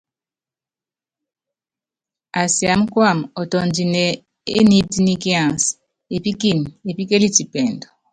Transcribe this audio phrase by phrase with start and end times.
[2.41, 4.05] Asiámá kuamɛ ɔtɔndini
[4.57, 5.69] é niitníkiansɛ,
[6.15, 7.87] epíkini epíkeliti pɛɛndu.